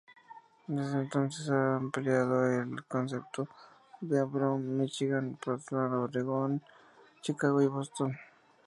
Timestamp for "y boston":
7.61-8.17